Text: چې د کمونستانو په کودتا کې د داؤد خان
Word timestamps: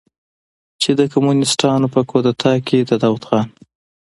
چې 0.81 0.91
د 0.99 1.01
کمونستانو 1.13 1.87
په 1.93 2.01
کودتا 2.09 2.53
کې 2.67 2.77
د 2.89 2.91
داؤد 3.03 3.23
خان 3.27 3.47